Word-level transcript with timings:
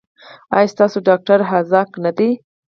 ایا 0.55 0.71
ستاسو 0.73 0.97
ډاکټر 1.07 1.39
حاذق 1.49 1.89
نه 2.03 2.11
دی؟ 2.17 2.29